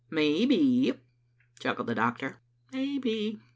[0.09, 0.93] "Maybe,"
[1.59, 2.41] chuckled the doctor;"
[2.73, 3.37] maybe.